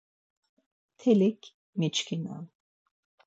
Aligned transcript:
Mtelik 0.93 1.41
miçkinan. 1.79 2.45